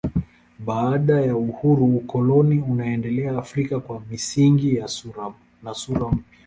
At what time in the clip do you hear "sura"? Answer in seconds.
5.73-6.09